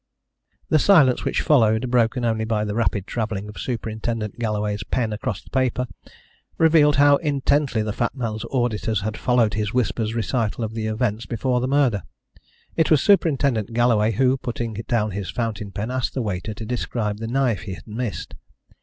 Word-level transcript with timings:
The 0.69 0.79
silence 0.79 1.23
which 1.23 1.41
followed, 1.43 1.91
broken 1.91 2.25
only 2.25 2.43
by 2.43 2.65
the 2.65 2.73
rapid 2.73 3.05
travelling 3.05 3.47
of 3.47 3.59
Superintendent 3.61 4.39
Galloway's 4.39 4.83
pen 4.85 5.13
across 5.13 5.43
the 5.43 5.51
paper, 5.51 5.85
revealed 6.57 6.95
how 6.95 7.17
intently 7.17 7.83
the 7.83 7.93
fat 7.93 8.15
man's 8.15 8.43
auditors 8.51 9.01
had 9.01 9.15
followed 9.15 9.53
his 9.53 9.75
whispered 9.75 10.13
recital 10.13 10.63
of 10.63 10.73
the 10.73 10.87
events 10.87 11.27
before 11.27 11.61
the 11.61 11.67
murder. 11.67 12.01
It 12.75 12.89
was 12.89 12.99
Superintendent 13.03 13.73
Galloway 13.73 14.13
who, 14.13 14.37
putting 14.37 14.73
down 14.87 15.11
his 15.11 15.29
fountain 15.29 15.71
pen, 15.71 15.91
asked 15.91 16.15
the 16.15 16.23
waiter 16.23 16.55
to 16.55 16.65
describe 16.65 17.19
the 17.19 17.27
knife 17.27 17.61
he 17.61 17.75
had 17.75 17.85
missed. 17.85 18.33